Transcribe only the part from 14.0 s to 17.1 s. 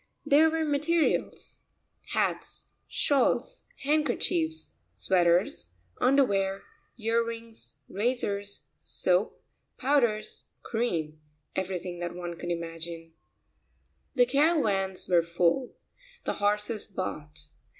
The caravans were full. The horses